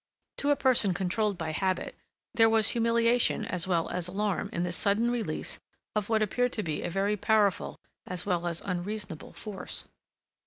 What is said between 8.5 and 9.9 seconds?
an unreasonable force.